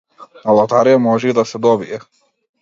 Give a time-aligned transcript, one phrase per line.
[0.45, 2.01] На лотарија може и да се добие.